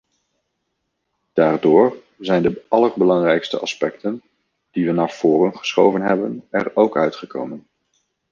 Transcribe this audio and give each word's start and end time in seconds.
Daardoor 1.33 1.95
zijn 2.19 2.43
de 2.43 2.65
allerbelangrijkste 2.67 3.59
aspecten 3.59 4.23
die 4.71 4.85
we 4.85 4.91
naar 4.91 5.11
voor 5.11 5.55
geschoven 5.55 6.01
hebben 6.01 6.43
er 6.49 6.75
ook 6.75 6.97
uitgekomen. 6.97 7.67